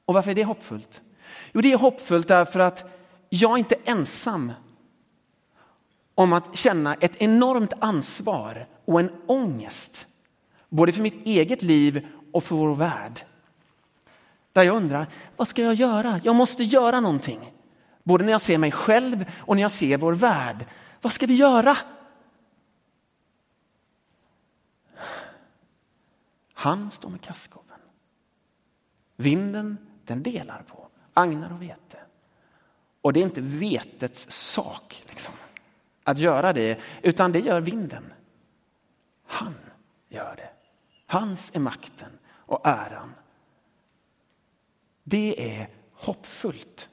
Och 0.04 0.14
varför 0.14 0.30
är 0.30 0.34
det 0.34 0.44
hoppfullt? 0.44 1.02
Jo, 1.52 1.60
det 1.60 1.72
är 1.72 1.78
hoppfullt 1.78 2.28
därför 2.28 2.60
att 2.60 2.84
jag 3.28 3.52
är 3.52 3.56
inte 3.56 3.76
ensam 3.84 4.52
om 6.14 6.32
att 6.32 6.56
känna 6.56 6.94
ett 6.94 7.22
enormt 7.22 7.72
ansvar 7.78 8.68
och 8.84 9.00
en 9.00 9.10
ångest, 9.26 10.06
både 10.68 10.92
för 10.92 11.02
mitt 11.02 11.26
eget 11.26 11.62
liv 11.62 12.06
och 12.32 12.44
för 12.44 12.56
vår 12.56 12.74
värld. 12.74 13.20
Där 14.52 14.62
jag 14.62 14.76
undrar, 14.76 15.08
vad 15.36 15.48
ska 15.48 15.62
jag 15.62 15.74
göra? 15.74 16.20
Jag 16.24 16.36
måste 16.36 16.64
göra 16.64 17.00
någonting. 17.00 17.52
Både 18.02 18.24
när 18.24 18.32
jag 18.32 18.42
ser 18.42 18.58
mig 18.58 18.72
själv 18.72 19.24
och 19.38 19.56
när 19.56 19.62
jag 19.62 19.70
ser 19.70 19.98
vår 19.98 20.12
värld. 20.12 20.66
Vad 21.00 21.12
ska 21.12 21.26
vi 21.26 21.34
göra? 21.34 21.76
Han 26.54 26.90
står 26.90 27.08
med 27.08 27.20
kastgåven. 27.20 27.78
Vinden 29.16 29.78
den 30.04 30.22
delar 30.22 30.62
på 30.62 30.88
agnar 31.14 31.52
och 31.52 31.62
vete. 31.62 31.98
Och 33.00 33.12
det 33.12 33.20
är 33.20 33.24
inte 33.24 33.40
vetets 33.40 34.26
sak 34.30 35.02
liksom, 35.08 35.34
att 36.04 36.18
göra 36.18 36.52
det, 36.52 36.80
utan 37.02 37.32
det 37.32 37.40
gör 37.40 37.60
vinden. 37.60 38.12
Han 39.26 39.54
gör 40.08 40.36
det. 40.36 40.50
Hans 41.06 41.52
är 41.54 41.60
makten 41.60 42.18
och 42.28 42.66
äran. 42.66 43.14
Det 45.02 45.58
är 45.58 45.68
hoppfullt. 45.92 46.88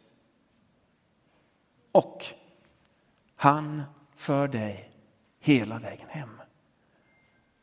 Och 1.91 2.25
han 3.35 3.83
för 4.15 4.47
dig 4.47 4.91
hela 5.39 5.79
vägen 5.79 6.07
hem 6.09 6.41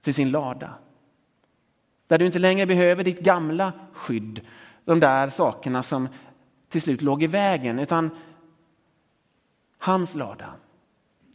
till 0.01 0.15
sin 0.15 0.31
lada. 0.31 0.75
Där 2.07 2.19
du 2.19 2.27
inte 2.27 2.39
längre 2.39 2.67
behöver 2.67 3.05
ditt 3.05 3.21
gamla 3.21 3.73
skydd, 3.93 4.47
de 4.85 5.01
där 5.01 5.31
sakerna 5.31 5.83
som 5.83 6.09
till 6.69 6.83
slut 6.83 7.03
låg 7.03 7.23
i 7.23 7.27
vägen, 7.27 7.79
utan 7.79 8.11
hans 9.79 10.15
lada 10.15 10.55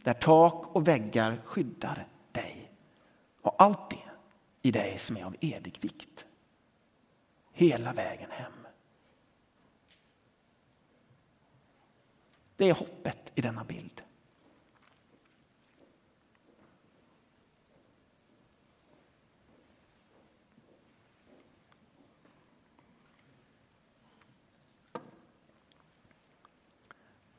där 0.02 0.14
tak 0.14 0.66
och 0.66 0.88
väggar 0.88 1.40
skyddar 1.44 2.06
dig 2.32 2.72
och 3.42 3.62
allt 3.62 3.90
det 3.90 4.10
i 4.62 4.70
dig 4.70 4.98
som 4.98 5.16
är 5.16 5.24
av 5.24 5.36
evig 5.40 5.78
vikt. 5.80 6.26
Hela 7.52 7.92
vägen 7.92 8.30
hem. 8.30 8.61
Det 12.62 12.68
är 12.68 12.74
hoppet 12.74 13.32
i 13.34 13.40
denna 13.40 13.64
bild. 13.64 14.02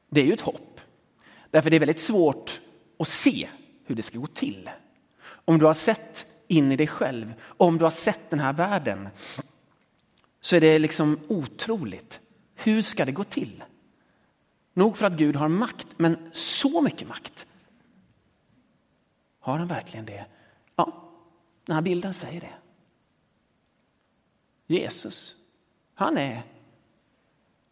Det 0.10 0.22
är 0.22 0.25
ju 0.25 0.34
ett 0.34 0.42
hopp. 0.42 0.80
Därför 1.51 1.70
det 1.70 1.77
är 1.77 1.80
väldigt 1.80 2.00
svårt 2.00 2.62
att 3.00 3.08
se 3.08 3.50
hur 3.86 3.96
det 3.96 4.03
ska 4.03 4.18
gå 4.18 4.27
till. 4.27 4.70
Om 5.25 5.60
du 5.60 5.65
har 5.65 5.74
sett 5.74 6.25
in 6.48 6.72
i 6.72 6.75
dig 6.75 6.88
själv, 6.88 7.34
om 7.42 7.77
du 7.77 7.84
har 7.84 7.92
sett 7.92 8.30
den 8.30 8.39
här 8.39 8.53
världen, 8.53 9.10
så 10.42 10.55
är 10.55 10.62
det 10.62 10.79
liksom 10.79 11.20
otroligt. 11.27 12.20
Hur 12.55 12.81
ska 12.81 13.05
det 13.05 13.12
gå 13.12 13.24
till? 13.24 13.64
Nog 14.74 14.98
för 14.98 15.05
att 15.05 15.14
Gud 15.14 15.36
har 15.36 15.48
makt, 15.48 15.88
men 15.98 16.29
så 16.33 16.81
mycket 16.81 17.07
makt. 17.07 17.48
Har 19.40 19.57
han 19.57 19.68
verkligen 19.68 20.05
det? 20.05 20.25
Ja, 20.75 21.12
den 21.66 21.75
här 21.75 21.81
bilden 21.81 22.14
säger 22.14 22.42
det. 22.42 22.53
Jesus, 24.68 25.36
han 25.94 26.18
är 26.18 26.44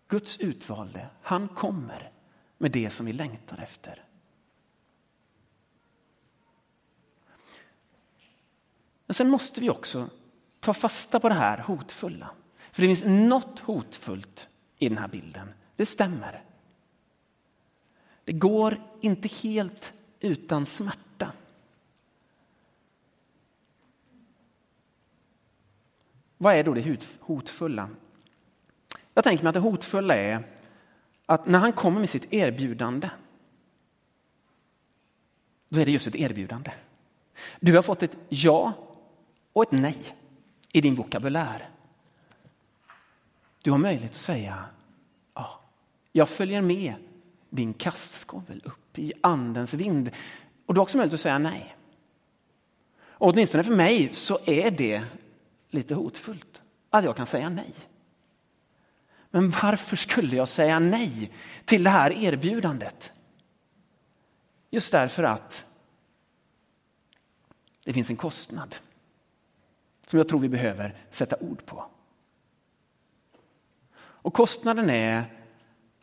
Guds 0.08 0.38
utvalde. 0.38 1.10
Han 1.22 1.48
kommer 1.48 2.12
med 2.58 2.72
det 2.72 2.90
som 2.90 3.06
vi 3.06 3.14
längtar 3.14 3.58
efter. 3.58 4.06
Men 9.06 9.16
sen 9.16 9.30
måste 9.30 9.62
vi 9.62 9.70
också 9.70 10.10
ta 10.60 10.74
fasta 10.74 11.20
på 11.20 11.30
det 11.30 11.36
här 11.36 11.58
hotfulla. 11.58 12.30
För 12.72 12.82
det 12.82 12.96
finns 12.96 13.30
något 13.30 13.60
hotfullt 13.60 14.50
i 14.78 14.90
den 14.90 14.98
här 14.98 15.08
bilden. 15.08 15.54
Det 15.76 15.86
stämmer. 15.86 16.44
Det 18.32 18.38
går 18.38 18.82
inte 19.02 19.28
helt 19.28 19.94
utan 20.20 20.65
smärta. 20.65 21.32
Vad 26.38 26.56
är 26.56 26.63
då 26.63 26.74
det 26.74 27.04
hotfulla? 27.20 27.89
Jag 29.13 29.24
tänker 29.24 29.44
mig 29.44 29.50
att 29.50 29.54
det 29.54 29.60
hotfulla 29.60 30.15
är 30.15 30.44
att 31.26 31.46
när 31.46 31.60
han 31.60 31.74
kommer 31.74 32.00
med 32.00 32.10
sitt 32.10 32.34
erbjudande, 32.34 33.10
då 35.70 35.80
är 35.80 35.86
det 35.86 35.91
just 35.91 36.08
ett 36.08 36.15
erbjudande. 36.15 36.72
Du 37.60 37.76
har 37.76 37.82
fått 37.82 38.04
ett 38.04 38.17
ja 38.30 38.74
och 39.54 39.63
ett 39.63 39.72
nej 39.72 40.15
i 40.72 40.82
din 40.82 40.96
vokabulär. 40.96 41.70
Du 43.62 43.72
har 43.72 43.78
möjlighet 43.78 44.12
att 44.12 44.17
säga 44.17 44.65
ja, 45.34 45.62
jag 46.12 46.30
följer 46.30 46.62
med 46.62 46.96
din 47.52 47.74
kastskovel 47.74 48.62
upp 48.66 49.00
i 49.00 49.14
andens 49.22 49.74
vind. 49.74 50.12
Och 50.66 50.74
du 50.74 50.80
har 50.80 50.84
också 50.84 50.98
möjlighet 50.98 51.14
att 51.14 51.22
säga 51.22 51.38
nej. 51.38 51.76
Och 53.04 53.30
åtminstone 53.30 53.64
för 53.64 53.76
mig 53.76 54.10
så 54.14 54.40
är 54.46 54.72
det 54.72 55.04
lite 55.70 55.96
hotfullt 55.96 56.62
att 56.90 57.04
jag 57.04 57.16
kan 57.16 57.28
säga 57.28 57.50
nej. 57.50 57.74
Men 59.30 59.50
varför 59.50 59.96
skulle 59.96 60.36
jag 60.36 60.50
säga 60.50 60.80
nej 60.80 61.32
till 61.66 61.84
det 61.84 61.90
här 61.90 62.12
erbjudandet? 62.12 63.12
Just 64.70 64.92
därför 64.92 65.24
att 65.24 65.66
det 67.84 67.94
finns 67.94 68.10
en 68.10 68.16
kostnad 68.16 68.76
som 70.08 70.18
jag 70.18 70.30
tror 70.30 70.40
vi 70.40 70.50
behöver 70.50 70.96
sätta 71.12 71.36
ord 71.40 71.66
på. 71.66 71.86
Och 73.94 74.34
kostnaden 74.34 74.90
är 74.90 75.40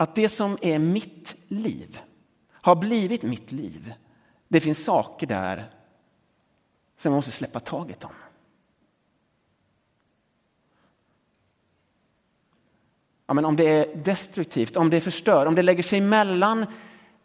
att 0.01 0.15
det 0.15 0.29
som 0.29 0.59
är 0.63 0.79
mitt 0.79 1.37
liv 1.49 2.01
har 2.51 2.77
blivit 2.77 3.23
mitt 3.23 3.53
liv. 3.53 3.95
Det 4.49 4.61
finns 4.61 4.85
saker 4.85 5.27
där 5.27 5.71
som 6.97 7.13
jag 7.13 7.19
måste 7.19 7.31
släppa 7.31 7.61
taget 7.61 8.05
om. 8.05 8.13
Ja, 13.27 13.35
men 13.35 13.45
om 13.45 13.57
det 13.57 13.65
är 13.65 13.97
destruktivt, 13.97 14.77
om 14.77 14.91
det 14.91 15.01
förstör, 15.01 15.47
om 15.47 15.55
det 15.55 15.63
lägger 15.63 15.83
sig 15.83 16.01
mellan 16.01 16.67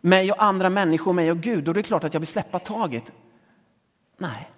mig 0.01 0.31
och 0.31 0.43
andra 0.43 0.69
människor, 0.69 1.13
mig 1.13 1.31
och 1.31 1.39
Gud, 1.39 1.63
då 1.63 1.71
är 1.71 1.75
det 1.75 1.83
klart 1.83 2.03
att 2.03 2.13
jag 2.13 2.19
vill 2.19 2.27
släppa 2.27 2.59
taget. 2.59 3.11
Nej, 4.17 4.51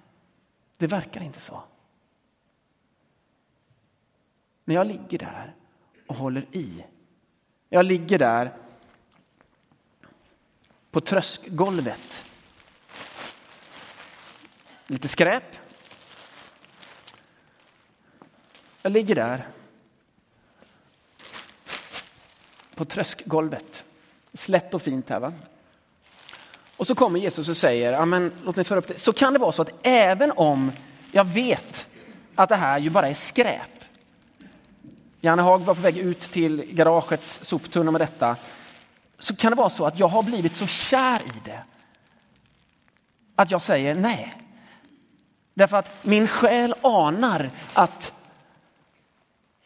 det 0.78 0.88
verkar 0.88 1.22
inte 1.22 1.40
så. 1.40 1.64
När 4.66 4.76
jag 4.76 4.88
ligger 4.88 5.18
där 5.18 5.56
och 6.08 6.16
håller 6.16 6.46
i. 6.52 6.86
Jag 7.76 7.86
ligger 7.86 8.20
där 8.20 8.54
på 10.92 11.02
tröskgolvet. 11.02 12.26
Lite 14.88 15.08
skräp. 15.08 15.44
Jag 18.82 18.92
ligger 18.92 19.16
där 19.16 19.48
på 22.76 22.86
tröskgolvet. 22.86 23.84
Slätt 24.34 24.74
och 24.74 24.82
fint 24.82 25.10
här 25.10 25.20
va. 25.20 25.34
Och 26.78 26.88
så 26.88 26.96
kommer 26.96 27.20
Jesus 27.20 27.50
och 27.50 27.58
säger, 27.58 27.94
Amen, 27.94 28.32
låt 28.46 28.56
mig 28.56 28.66
föra 28.66 28.80
upp 28.80 28.88
det. 28.88 29.00
Så 29.00 29.14
kan 29.14 29.34
det 29.34 29.40
vara 29.40 29.52
så 29.52 29.62
att 29.62 29.74
även 29.82 30.32
om 30.32 30.72
jag 31.12 31.26
vet 31.26 31.88
att 32.36 32.50
det 32.50 32.56
här 32.56 32.80
ju 32.80 32.90
bara 32.90 33.10
är 33.10 33.14
skräp. 33.14 33.86
Janne 35.26 35.42
Hag 35.42 35.62
var 35.62 35.76
på 35.76 35.82
väg 35.82 35.98
ut 35.98 36.22
till 36.22 36.62
garagets 36.72 37.44
soptunna 37.44 37.92
med 37.92 38.02
detta. 38.02 38.36
Så 39.20 39.36
kan 39.36 39.52
det 39.52 39.56
vara 39.56 39.70
så 39.70 39.86
att 39.86 40.00
jag 40.00 40.08
har 40.08 40.24
blivit 40.24 40.56
så 40.56 40.68
kär 40.68 41.20
i 41.20 41.40
det. 41.46 41.64
Att 43.36 43.52
jag 43.52 43.62
säger 43.62 43.96
nej. 43.96 44.34
Därför 45.54 45.78
att 45.78 46.04
min 46.04 46.28
själ 46.28 46.76
anar 46.82 47.50
att 47.74 48.14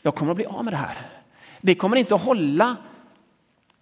jag 0.02 0.15
kommer 0.15 0.32
att 0.32 0.36
bli 0.36 0.45
av 0.45 0.63
med 0.63 0.74
det 0.74 0.78
här. 0.78 0.98
Det 1.62 1.76
kommer 1.76 1.98
inte 1.98 2.15
att 2.15 2.24
hålla 2.24 2.76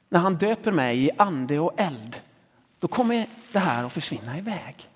när 0.09 0.19
han 0.19 0.35
döper 0.35 0.71
mig 0.71 1.05
i 1.05 1.11
ande 1.17 1.59
och 1.59 1.79
eld, 1.79 2.21
då 2.79 2.87
kommer 2.87 3.27
det 3.51 3.59
här 3.59 3.83
att 3.83 3.93
försvinna 3.93 4.37
iväg. 4.37 4.89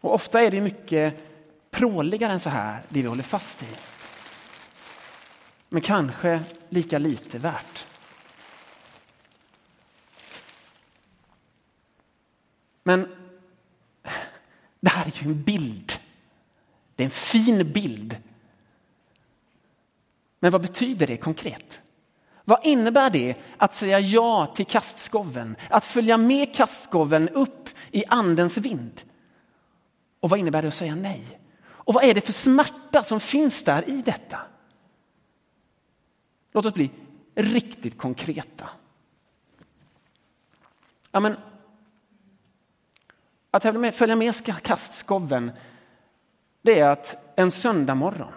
Och 0.00 0.14
ofta 0.14 0.42
är 0.42 0.50
det 0.50 0.60
mycket 0.60 1.24
pråligare 1.70 2.32
än 2.32 2.40
så 2.40 2.50
här, 2.50 2.82
det 2.88 3.02
vi 3.02 3.08
håller 3.08 3.22
fast 3.22 3.62
i. 3.62 3.66
Men 5.74 5.82
kanske 5.82 6.40
lika 6.68 6.98
lite 6.98 7.38
värt. 7.38 7.86
Men 12.82 13.08
det 14.80 14.90
här 14.90 15.06
är 15.06 15.22
ju 15.22 15.30
en 15.30 15.42
bild. 15.42 15.92
Det 16.96 17.02
är 17.02 17.04
en 17.04 17.10
fin 17.10 17.72
bild. 17.72 18.16
Men 20.38 20.52
vad 20.52 20.62
betyder 20.62 21.06
det 21.06 21.16
konkret? 21.16 21.80
Vad 22.44 22.66
innebär 22.66 23.10
det 23.10 23.36
att 23.56 23.74
säga 23.74 24.00
ja 24.00 24.52
till 24.56 24.66
kastskoven? 24.66 25.56
Att 25.70 25.84
följa 25.84 26.16
med 26.16 26.54
kastskoven 26.54 27.28
upp 27.28 27.68
i 27.90 28.04
andens 28.08 28.58
vind? 28.58 29.02
Och 30.20 30.30
vad 30.30 30.38
innebär 30.38 30.62
det 30.62 30.68
att 30.68 30.74
säga 30.74 30.94
nej? 30.94 31.38
Och 31.64 31.94
vad 31.94 32.04
är 32.04 32.14
det 32.14 32.20
för 32.20 32.32
smärta 32.32 33.02
som 33.02 33.20
finns 33.20 33.64
där 33.64 33.88
i 33.88 34.02
detta? 34.02 34.40
Låt 36.54 36.66
oss 36.66 36.74
bli 36.74 36.90
riktigt 37.34 37.98
konkreta. 37.98 38.68
Ja, 41.10 41.20
men, 41.20 41.36
att 43.50 43.62
följa 43.94 44.16
med 44.16 44.34
kastskoven, 44.62 45.52
det 46.62 46.80
är 46.80 46.90
att 46.90 47.16
en 47.36 47.50
söndag 47.50 47.94
morgon 47.94 48.32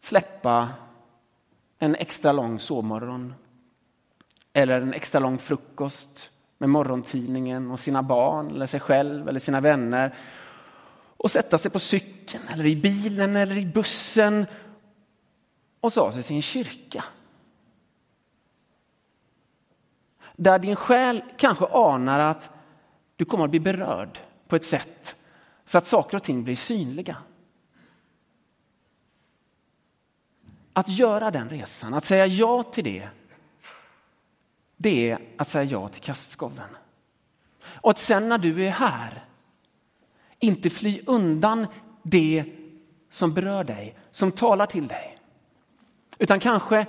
släppa 0.00 0.68
en 1.78 1.94
extra 1.94 2.32
lång 2.32 2.60
sovmorgon 2.60 3.34
eller 4.52 4.80
en 4.80 4.94
extra 4.94 5.18
lång 5.18 5.38
frukost 5.38 6.30
med 6.58 6.68
morgontidningen 6.68 7.70
och 7.70 7.80
sina 7.80 8.02
barn 8.02 8.50
eller 8.50 8.66
sig 8.66 8.80
själv 8.80 9.28
eller 9.28 9.40
sina 9.40 9.60
vänner 9.60 10.14
och 11.16 11.30
sätta 11.30 11.58
sig 11.58 11.70
på 11.70 11.78
cykeln 11.78 12.44
eller 12.48 12.66
i 12.66 12.76
bilen 12.76 13.36
eller 13.36 13.58
i 13.58 13.66
bussen 13.66 14.46
och 15.80 15.92
sa 15.92 16.12
sig 16.12 16.22
sin 16.22 16.42
kyrka. 16.42 17.04
Där 20.36 20.58
din 20.58 20.76
själ 20.76 21.22
kanske 21.36 21.66
anar 21.66 22.18
att 22.18 22.50
du 23.16 23.24
kommer 23.24 23.44
att 23.44 23.50
bli 23.50 23.60
berörd 23.60 24.18
på 24.48 24.56
ett 24.56 24.64
sätt 24.64 25.16
så 25.64 25.78
att 25.78 25.86
saker 25.86 26.16
och 26.16 26.22
ting 26.22 26.44
blir 26.44 26.56
synliga. 26.56 27.16
Att 30.72 30.88
göra 30.88 31.30
den 31.30 31.48
resan, 31.48 31.94
att 31.94 32.04
säga 32.04 32.26
ja 32.26 32.62
till 32.62 32.84
det, 32.84 33.08
det 34.76 35.10
är 35.10 35.18
att 35.36 35.48
säga 35.48 35.64
ja 35.64 35.88
till 35.88 36.02
kastskoven. 36.02 36.76
Och 37.64 37.90
att 37.90 37.98
sen 37.98 38.28
när 38.28 38.38
du 38.38 38.66
är 38.66 38.70
här, 38.70 39.24
inte 40.38 40.70
fly 40.70 41.02
undan 41.06 41.66
det 42.02 42.44
som 43.10 43.34
berör 43.34 43.64
dig, 43.64 43.98
som 44.10 44.32
talar 44.32 44.66
till 44.66 44.86
dig. 44.86 45.17
Utan 46.18 46.40
kanske 46.40 46.86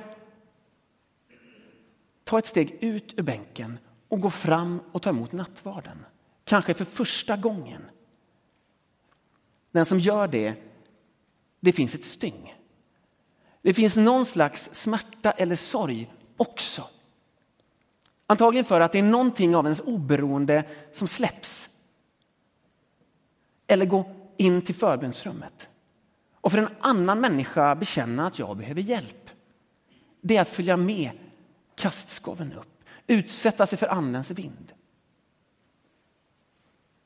ta 2.24 2.40
ett 2.40 2.48
steg 2.48 2.78
ut 2.82 3.14
ur 3.18 3.24
bänken 3.24 3.80
och 4.08 4.22
gå 4.22 4.30
fram 4.30 4.82
och 4.92 5.02
ta 5.02 5.10
emot 5.10 5.32
nattvarden. 5.32 6.06
Kanske 6.44 6.74
för 6.74 6.86
första 6.86 7.38
gången. 7.38 7.82
Den 9.72 9.86
som 9.86 10.00
gör 10.00 10.28
det, 10.28 10.56
det 11.60 11.72
finns 11.72 11.96
ett 11.96 12.04
styng. 12.04 12.56
Det 13.62 13.74
finns 13.74 13.98
någon 13.98 14.26
slags 14.26 14.70
smärta 14.74 15.32
eller 15.32 15.56
sorg 15.56 16.14
också. 16.38 16.84
Antagligen 18.28 18.66
för 18.66 18.82
att 18.82 18.92
det 18.92 19.00
är 19.00 19.04
någonting 19.04 19.56
av 19.56 19.66
ens 19.66 19.80
oberoende 19.80 20.64
som 20.92 21.08
släpps. 21.08 21.70
Eller 23.68 23.86
gå 23.86 24.16
in 24.38 24.62
till 24.62 24.76
förbönsrummet. 24.76 25.70
Och 26.42 26.52
för 26.52 26.58
en 26.58 26.70
annan 26.80 27.22
människa 27.22 27.76
bekänna 27.76 28.28
att 28.28 28.40
jag 28.40 28.58
behöver 28.58 28.82
hjälp. 28.82 29.19
Det 30.22 30.38
är 30.38 30.42
att 30.42 30.50
följa 30.50 30.78
med 30.78 31.12
kastskoven 31.76 32.54
upp, 32.54 32.84
utsätta 33.08 33.66
sig 33.66 33.78
för 33.78 33.88
andens 33.88 34.32
vind. 34.32 34.74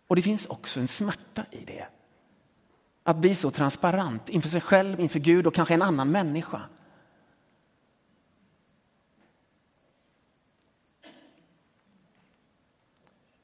Och 0.08 0.16
det 0.16 0.22
finns 0.22 0.46
också 0.46 0.80
en 0.80 0.88
smärta 0.88 1.46
i 1.52 1.66
det. 1.66 1.88
Att 3.04 3.18
bli 3.18 3.36
så 3.36 3.52
transparent 3.52 4.30
inför 4.30 4.50
sig 4.50 4.62
själv, 4.62 5.00
inför 5.00 5.20
Gud 5.20 5.48
och 5.48 5.56
kanske 5.56 5.74
en 5.74 5.82
annan 5.82 6.12
människa. 6.12 6.62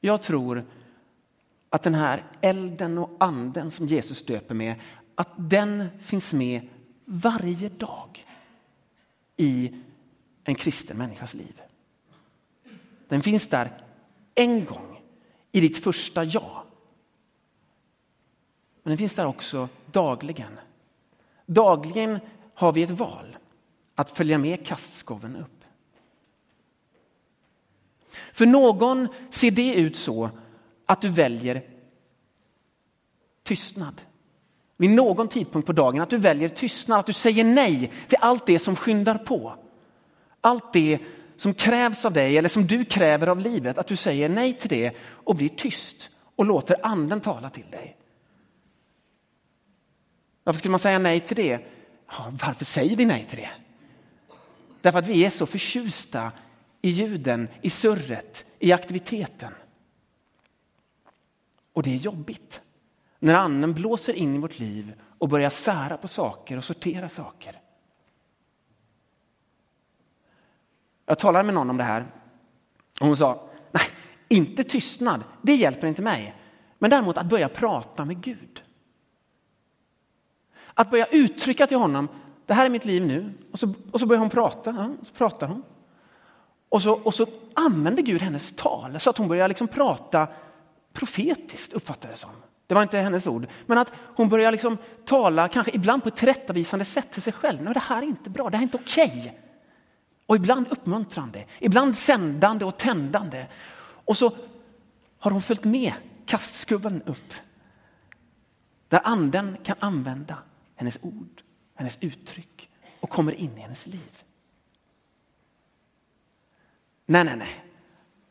Jag 0.00 0.22
tror 0.22 0.66
att 1.70 1.82
den 1.82 1.94
här 1.94 2.24
elden 2.40 2.98
och 2.98 3.16
anden 3.20 3.70
som 3.70 3.86
Jesus 3.86 4.24
döper 4.24 4.54
med, 4.54 4.74
att 5.14 5.30
den 5.36 5.88
finns 6.00 6.32
med 6.32 6.68
varje 7.04 7.68
dag 7.68 8.26
i 9.40 9.74
en 10.44 10.54
kristen 10.54 10.98
människas 10.98 11.34
liv. 11.34 11.60
Den 13.08 13.22
finns 13.22 13.48
där 13.48 13.82
en 14.34 14.64
gång 14.64 15.02
i 15.52 15.60
ditt 15.60 15.78
första 15.84 16.24
ja. 16.24 16.64
Men 18.82 18.90
den 18.90 18.98
finns 18.98 19.14
där 19.14 19.26
också 19.26 19.68
dagligen. 19.86 20.60
Dagligen 21.46 22.18
har 22.54 22.72
vi 22.72 22.82
ett 22.82 22.90
val 22.90 23.36
att 23.94 24.10
följa 24.10 24.38
med 24.38 24.66
kastskoven 24.66 25.36
upp. 25.36 25.64
För 28.32 28.46
någon 28.46 29.08
ser 29.30 29.50
det 29.50 29.74
ut 29.74 29.96
så 29.96 30.30
att 30.86 31.00
du 31.00 31.08
väljer 31.08 31.62
tystnad. 33.42 34.00
Vid 34.80 34.90
någon 34.90 35.28
tidpunkt 35.28 35.66
på 35.66 35.72
dagen 35.72 36.00
att 36.00 36.10
du 36.10 36.16
väljer 36.16 36.48
tystnad, 36.48 36.98
att 36.98 37.06
du 37.06 37.12
säger 37.12 37.44
nej 37.44 37.92
till 38.08 38.18
allt 38.20 38.46
det 38.46 38.58
som 38.58 38.76
skyndar 38.76 39.18
på. 39.18 39.54
Allt 40.40 40.72
det 40.72 40.98
som 41.36 41.54
krävs 41.54 42.04
av 42.04 42.12
dig 42.12 42.38
eller 42.38 42.48
som 42.48 42.66
du 42.66 42.84
kräver 42.84 43.26
av 43.26 43.38
livet, 43.38 43.78
att 43.78 43.86
du 43.86 43.96
säger 43.96 44.28
nej 44.28 44.52
till 44.52 44.68
det 44.68 44.96
och 45.00 45.36
blir 45.36 45.48
tyst 45.48 46.10
och 46.36 46.44
låter 46.44 46.86
anden 46.86 47.20
tala 47.20 47.50
till 47.50 47.70
dig. 47.70 47.96
Varför 50.44 50.58
skulle 50.58 50.70
man 50.70 50.80
säga 50.80 50.98
nej 50.98 51.20
till 51.20 51.36
det? 51.36 51.60
Ja, 52.06 52.32
varför 52.46 52.64
säger 52.64 52.96
vi 52.96 53.04
nej 53.04 53.24
till 53.24 53.38
det? 53.38 53.50
Därför 54.80 54.98
att 54.98 55.08
vi 55.08 55.24
är 55.24 55.30
så 55.30 55.46
förtjusta 55.46 56.32
i 56.82 56.90
ljuden, 56.90 57.48
i 57.62 57.70
surret, 57.70 58.44
i 58.58 58.72
aktiviteten. 58.72 59.52
Och 61.72 61.82
det 61.82 61.90
är 61.90 61.96
jobbigt 61.96 62.62
när 63.22 63.34
anden 63.34 63.74
blåser 63.74 64.12
in 64.12 64.34
i 64.34 64.38
vårt 64.38 64.58
liv 64.58 64.94
och 65.18 65.28
börjar 65.28 65.50
sära 65.50 65.96
på 65.96 66.08
saker 66.08 66.56
och 66.56 66.64
sortera 66.64 67.08
saker. 67.08 67.60
Jag 71.06 71.18
talade 71.18 71.44
med 71.44 71.54
någon 71.54 71.70
om 71.70 71.76
det 71.76 71.84
här 71.84 72.06
och 73.00 73.06
hon 73.06 73.16
sa, 73.16 73.48
nej, 73.70 73.82
inte 74.28 74.64
tystnad, 74.64 75.24
det 75.42 75.54
hjälper 75.54 75.86
inte 75.86 76.02
mig. 76.02 76.34
Men 76.78 76.90
däremot 76.90 77.18
att 77.18 77.26
börja 77.26 77.48
prata 77.48 78.04
med 78.04 78.20
Gud. 78.20 78.62
Att 80.74 80.90
börja 80.90 81.06
uttrycka 81.06 81.66
till 81.66 81.76
honom, 81.76 82.08
det 82.46 82.54
här 82.54 82.66
är 82.66 82.70
mitt 82.70 82.84
liv 82.84 83.06
nu. 83.06 83.32
Och 83.52 83.58
så, 83.58 83.74
och 83.92 84.00
så 84.00 84.06
börjar 84.06 84.20
hon 84.20 84.30
prata, 84.30 84.70
ja, 84.70 85.06
så 85.06 85.14
pratar 85.14 85.46
hon. 85.46 85.62
Och 86.68 86.82
så, 86.82 86.92
och 86.92 87.14
så 87.14 87.26
använder 87.54 88.02
Gud 88.02 88.22
hennes 88.22 88.52
tal 88.56 89.00
så 89.00 89.10
att 89.10 89.18
hon 89.18 89.28
börjar 89.28 89.48
liksom 89.48 89.68
prata 89.68 90.28
profetiskt, 90.92 91.72
uppfattar 91.72 92.08
det 92.08 92.16
som. 92.16 92.30
Det 92.70 92.74
var 92.74 92.82
inte 92.82 92.98
hennes 92.98 93.26
ord, 93.26 93.46
men 93.66 93.78
att 93.78 93.92
hon 94.16 94.28
börjar 94.28 94.52
liksom 94.52 94.78
tala, 95.04 95.48
kanske 95.48 95.72
ibland 95.74 96.02
på 96.02 96.08
ett 96.08 96.16
tillrättavisande 96.16 96.84
sätt 96.84 97.10
till 97.10 97.22
sig 97.22 97.32
själv. 97.32 97.62
Nej, 97.62 97.74
det 97.74 97.80
här 97.80 98.02
är 98.02 98.06
inte 98.06 98.30
bra, 98.30 98.50
det 98.50 98.56
här 98.56 98.62
är 98.62 98.66
inte 98.66 98.76
okej. 98.76 99.20
Okay. 99.20 99.32
Och 100.26 100.36
ibland 100.36 100.66
uppmuntrande, 100.68 101.46
ibland 101.58 101.96
sändande 101.96 102.64
och 102.64 102.76
tändande. 102.76 103.46
Och 104.04 104.16
så 104.16 104.32
har 105.18 105.30
hon 105.30 105.42
följt 105.42 105.64
med 105.64 105.92
kastskubben 106.26 107.02
upp. 107.02 107.34
Där 108.88 109.00
anden 109.04 109.56
kan 109.62 109.76
använda 109.80 110.38
hennes 110.76 110.98
ord, 111.02 111.42
hennes 111.74 111.98
uttryck 112.00 112.70
och 113.00 113.10
kommer 113.10 113.32
in 113.32 113.58
i 113.58 113.60
hennes 113.60 113.86
liv. 113.86 114.22
Nej, 117.06 117.24
nej, 117.24 117.36
nej, 117.36 117.64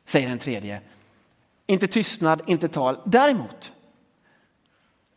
säger 0.06 0.30
den 0.30 0.39
tredje. 0.39 0.82
Inte 1.65 1.88
tystnad, 1.88 2.41
inte 2.47 2.67
tal. 2.67 2.99
Däremot 3.06 3.73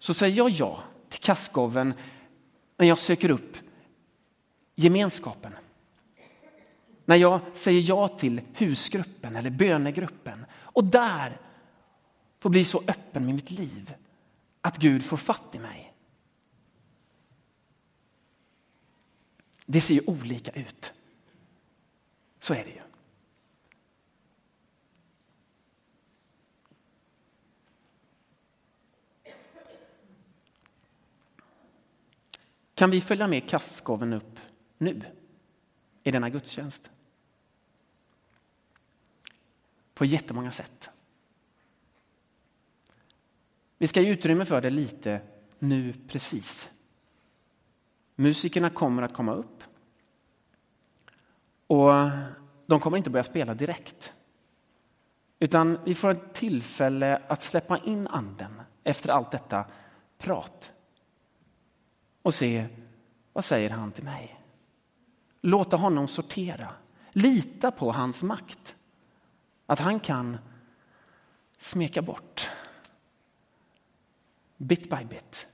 så 0.02 0.14
säger 0.14 0.36
jag 0.36 0.50
ja 0.50 0.82
till 1.08 1.20
kastgåven 1.20 1.94
när 2.76 2.86
jag 2.86 2.98
söker 2.98 3.30
upp 3.30 3.56
gemenskapen. 4.74 5.52
När 7.04 7.16
jag 7.16 7.40
säger 7.54 7.80
ja 7.80 8.08
till 8.08 8.40
husgruppen 8.52 9.36
eller 9.36 9.50
bönegruppen 9.50 10.44
och 10.52 10.84
där 10.84 11.38
får 12.38 12.50
bli 12.50 12.64
så 12.64 12.82
öppen 12.86 13.26
med 13.26 13.34
mitt 13.34 13.50
liv 13.50 13.94
att 14.60 14.76
Gud 14.76 15.04
får 15.04 15.16
fatt 15.16 15.54
i 15.54 15.58
mig. 15.58 15.94
Det 19.66 19.80
ser 19.80 19.94
ju 19.94 20.02
olika 20.06 20.50
ut. 20.50 20.92
Så 22.40 22.54
är 22.54 22.64
det 22.64 22.70
ju. 22.70 22.91
Kan 32.82 32.90
vi 32.90 33.00
följa 33.00 33.28
med 33.28 33.48
kastskoven 33.48 34.12
upp 34.12 34.38
nu 34.78 35.02
i 36.02 36.10
denna 36.10 36.30
gudstjänst? 36.30 36.90
På 39.94 40.04
jättemånga 40.04 40.52
sätt. 40.52 40.90
Vi 43.78 43.86
ska 43.86 44.00
ge 44.00 44.10
utrymme 44.10 44.44
för 44.44 44.60
det 44.60 44.70
lite 44.70 45.20
nu 45.58 45.94
precis. 46.08 46.70
Musikerna 48.16 48.70
kommer 48.70 49.02
att 49.02 49.14
komma 49.14 49.34
upp. 49.34 49.62
Och 51.66 51.92
de 52.66 52.80
kommer 52.80 52.96
inte 52.96 53.10
börja 53.10 53.24
spela 53.24 53.54
direkt. 53.54 54.12
Utan 55.38 55.78
vi 55.84 55.94
får 55.94 56.10
ett 56.10 56.34
tillfälle 56.34 57.22
att 57.28 57.42
släppa 57.42 57.78
in 57.78 58.06
anden 58.06 58.62
efter 58.84 59.08
allt 59.08 59.30
detta 59.30 59.64
prat. 60.18 60.72
Och 62.22 62.34
se, 62.34 62.66
vad 63.32 63.44
säger 63.44 63.70
han 63.70 63.92
till 63.92 64.04
mig? 64.04 64.40
Låta 65.40 65.76
honom 65.76 66.08
sortera. 66.08 66.74
Lita 67.12 67.70
på 67.70 67.92
hans 67.92 68.22
makt. 68.22 68.76
Att 69.66 69.78
han 69.78 70.00
kan 70.00 70.38
smeka 71.58 72.02
bort, 72.02 72.50
bit 74.56 74.90
by 74.90 75.04
bit, 75.04 75.48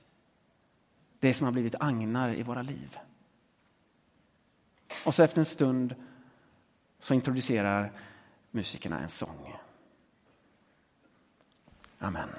det 1.19 1.33
som 1.33 1.45
har 1.45 1.51
blivit 1.51 1.75
agnar 1.79 2.29
i 2.29 2.43
våra 2.43 2.61
liv. 2.61 2.97
Och 5.05 5.15
så 5.15 5.23
efter 5.23 5.39
en 5.39 5.45
stund 5.45 5.95
så 6.99 7.13
introducerar 7.13 7.91
musikerna 8.51 8.99
en 8.99 9.09
sång. 9.09 9.55
Amen. 11.99 12.29